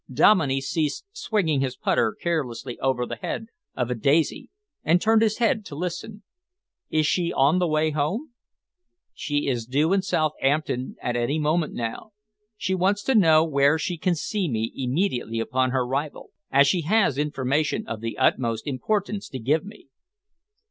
[0.11, 4.49] Dominey ceased swinging his putter carelessly over the head of a daisy
[4.83, 6.23] and turned his head to listen.
[6.89, 8.31] "Is she on the way home?"
[9.13, 12.13] "She is due in Southampton at any moment now.
[12.57, 16.81] She wants to know where she can see me immediately upon her arrival, as she
[16.81, 19.85] has information of the utmost importance to give me."